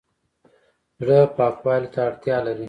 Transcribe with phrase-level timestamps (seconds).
[0.99, 2.59] زړه پاکوالي ته اړتیا لري